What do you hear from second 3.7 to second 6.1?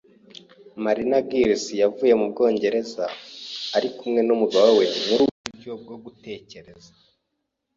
ari kumwe n’umugabo we muri ubu buryo bwo